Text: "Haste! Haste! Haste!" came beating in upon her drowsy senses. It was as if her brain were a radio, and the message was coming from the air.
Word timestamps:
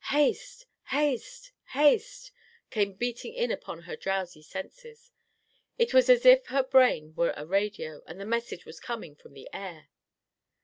"Haste! 0.09 0.65
Haste! 0.87 1.51
Haste!" 1.73 2.31
came 2.71 2.93
beating 2.93 3.35
in 3.35 3.51
upon 3.51 3.81
her 3.83 3.95
drowsy 3.95 4.41
senses. 4.41 5.11
It 5.77 5.93
was 5.93 6.09
as 6.09 6.25
if 6.25 6.47
her 6.47 6.63
brain 6.63 7.13
were 7.15 7.35
a 7.37 7.45
radio, 7.45 8.01
and 8.07 8.19
the 8.19 8.25
message 8.25 8.65
was 8.65 8.79
coming 8.79 9.13
from 9.15 9.33
the 9.33 9.47
air. 9.53 9.89